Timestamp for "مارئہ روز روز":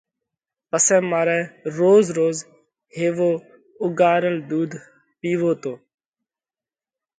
1.11-2.37